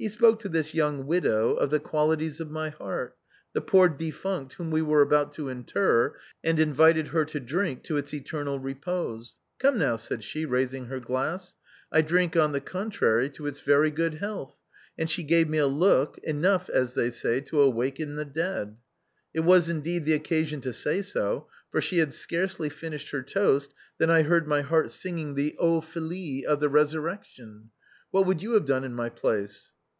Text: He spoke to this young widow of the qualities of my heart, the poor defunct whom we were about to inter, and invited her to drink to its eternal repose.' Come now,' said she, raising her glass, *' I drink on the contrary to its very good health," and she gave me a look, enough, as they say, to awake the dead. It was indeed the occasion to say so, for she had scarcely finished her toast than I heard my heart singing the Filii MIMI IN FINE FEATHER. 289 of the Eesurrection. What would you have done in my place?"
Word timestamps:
He 0.00 0.08
spoke 0.08 0.40
to 0.40 0.48
this 0.48 0.72
young 0.72 1.06
widow 1.06 1.56
of 1.56 1.68
the 1.68 1.78
qualities 1.78 2.40
of 2.40 2.50
my 2.50 2.70
heart, 2.70 3.18
the 3.52 3.60
poor 3.60 3.86
defunct 3.86 4.54
whom 4.54 4.70
we 4.70 4.80
were 4.80 5.02
about 5.02 5.34
to 5.34 5.50
inter, 5.50 6.14
and 6.42 6.58
invited 6.58 7.08
her 7.08 7.26
to 7.26 7.38
drink 7.38 7.82
to 7.84 7.98
its 7.98 8.14
eternal 8.14 8.58
repose.' 8.58 9.36
Come 9.58 9.76
now,' 9.76 9.96
said 9.96 10.24
she, 10.24 10.46
raising 10.46 10.86
her 10.86 11.00
glass, 11.00 11.54
*' 11.72 11.92
I 11.92 12.00
drink 12.00 12.34
on 12.34 12.52
the 12.52 12.62
contrary 12.62 13.28
to 13.28 13.46
its 13.46 13.60
very 13.60 13.90
good 13.90 14.14
health," 14.14 14.56
and 14.96 15.10
she 15.10 15.22
gave 15.22 15.50
me 15.50 15.58
a 15.58 15.66
look, 15.66 16.16
enough, 16.22 16.70
as 16.70 16.94
they 16.94 17.10
say, 17.10 17.42
to 17.42 17.60
awake 17.60 17.96
the 17.98 18.24
dead. 18.24 18.78
It 19.34 19.40
was 19.40 19.68
indeed 19.68 20.06
the 20.06 20.14
occasion 20.14 20.62
to 20.62 20.72
say 20.72 21.02
so, 21.02 21.46
for 21.70 21.82
she 21.82 21.98
had 21.98 22.14
scarcely 22.14 22.70
finished 22.70 23.10
her 23.10 23.20
toast 23.22 23.74
than 23.98 24.08
I 24.08 24.22
heard 24.22 24.48
my 24.48 24.62
heart 24.62 24.90
singing 24.92 25.34
the 25.34 25.50
Filii 25.58 25.60
MIMI 25.60 25.68
IN 25.68 25.72
FINE 25.74 25.82
FEATHER. 25.82 25.90
289 26.48 26.52
of 26.54 26.60
the 26.62 26.68
Eesurrection. 26.80 27.64
What 28.10 28.24
would 28.24 28.40
you 28.40 28.52
have 28.52 28.64
done 28.64 28.84
in 28.84 28.94
my 28.94 29.10
place?" 29.10 29.72